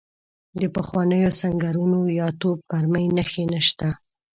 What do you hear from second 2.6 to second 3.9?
مرمۍ نښې نشته.